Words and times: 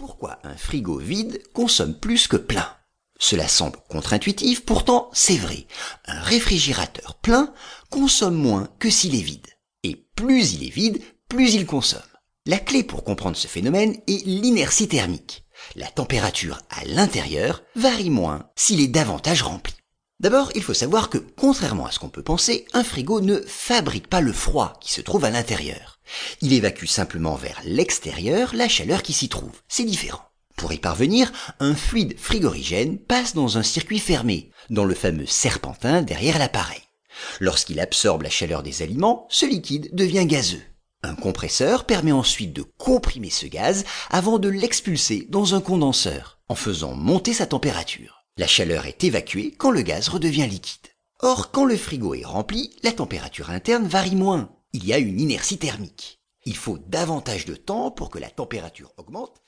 Pourquoi 0.00 0.38
un 0.44 0.56
frigo 0.56 0.96
vide 0.96 1.42
consomme 1.52 1.92
plus 1.92 2.26
que 2.26 2.38
plein 2.38 2.66
Cela 3.18 3.46
semble 3.46 3.78
contre-intuitif, 3.90 4.64
pourtant 4.64 5.10
c'est 5.12 5.36
vrai. 5.36 5.66
Un 6.06 6.18
réfrigérateur 6.22 7.16
plein 7.16 7.52
consomme 7.90 8.34
moins 8.34 8.66
que 8.78 8.88
s'il 8.88 9.14
est 9.14 9.22
vide. 9.22 9.46
Et 9.82 9.96
plus 10.16 10.54
il 10.54 10.66
est 10.66 10.70
vide, 10.70 11.02
plus 11.28 11.52
il 11.52 11.66
consomme. 11.66 12.00
La 12.46 12.58
clé 12.58 12.82
pour 12.82 13.04
comprendre 13.04 13.36
ce 13.36 13.46
phénomène 13.46 13.94
est 14.06 14.24
l'inertie 14.24 14.88
thermique. 14.88 15.44
La 15.76 15.88
température 15.88 16.60
à 16.70 16.82
l'intérieur 16.86 17.62
varie 17.76 18.08
moins 18.08 18.48
s'il 18.56 18.80
est 18.80 18.88
davantage 18.88 19.42
rempli. 19.42 19.74
D'abord, 20.18 20.50
il 20.54 20.62
faut 20.62 20.72
savoir 20.72 21.10
que, 21.10 21.18
contrairement 21.18 21.84
à 21.84 21.90
ce 21.90 21.98
qu'on 21.98 22.08
peut 22.08 22.22
penser, 22.22 22.64
un 22.72 22.84
frigo 22.84 23.20
ne 23.20 23.38
fabrique 23.40 24.08
pas 24.08 24.22
le 24.22 24.32
froid 24.32 24.78
qui 24.80 24.92
se 24.92 25.02
trouve 25.02 25.26
à 25.26 25.30
l'intérieur. 25.30 25.99
Il 26.40 26.52
évacue 26.52 26.86
simplement 26.86 27.36
vers 27.36 27.60
l'extérieur 27.64 28.54
la 28.54 28.68
chaleur 28.68 29.02
qui 29.02 29.12
s'y 29.12 29.28
trouve. 29.28 29.60
C'est 29.68 29.84
différent. 29.84 30.24
Pour 30.56 30.72
y 30.72 30.78
parvenir, 30.78 31.32
un 31.58 31.74
fluide 31.74 32.18
frigorigène 32.18 32.98
passe 32.98 33.34
dans 33.34 33.56
un 33.56 33.62
circuit 33.62 33.98
fermé, 33.98 34.50
dans 34.68 34.84
le 34.84 34.94
fameux 34.94 35.26
serpentin 35.26 36.02
derrière 36.02 36.38
l'appareil. 36.38 36.82
Lorsqu'il 37.40 37.80
absorbe 37.80 38.22
la 38.22 38.30
chaleur 38.30 38.62
des 38.62 38.82
aliments, 38.82 39.26
ce 39.30 39.46
liquide 39.46 39.88
devient 39.92 40.26
gazeux. 40.26 40.62
Un 41.02 41.14
compresseur 41.14 41.86
permet 41.86 42.12
ensuite 42.12 42.52
de 42.52 42.62
comprimer 42.62 43.30
ce 43.30 43.46
gaz 43.46 43.84
avant 44.10 44.38
de 44.38 44.50
l'expulser 44.50 45.26
dans 45.30 45.54
un 45.54 45.62
condenseur, 45.62 46.40
en 46.48 46.54
faisant 46.54 46.94
monter 46.94 47.32
sa 47.32 47.46
température. 47.46 48.26
La 48.36 48.46
chaleur 48.46 48.86
est 48.86 49.02
évacuée 49.02 49.54
quand 49.56 49.70
le 49.70 49.82
gaz 49.82 50.08
redevient 50.08 50.46
liquide. 50.46 50.88
Or, 51.20 51.50
quand 51.50 51.64
le 51.64 51.76
frigo 51.76 52.14
est 52.14 52.24
rempli, 52.24 52.76
la 52.82 52.92
température 52.92 53.50
interne 53.50 53.86
varie 53.86 54.16
moins. 54.16 54.50
Il 54.72 54.86
y 54.86 54.92
a 54.92 54.98
une 54.98 55.18
inertie 55.18 55.58
thermique. 55.58 56.20
Il 56.44 56.56
faut 56.56 56.78
davantage 56.78 57.44
de 57.44 57.56
temps 57.56 57.90
pour 57.90 58.08
que 58.08 58.20
la 58.20 58.30
température 58.30 58.92
augmente 58.98 59.42